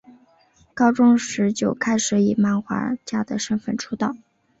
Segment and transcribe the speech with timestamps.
[0.73, 4.15] 高中时就开始以漫画家的身份出道。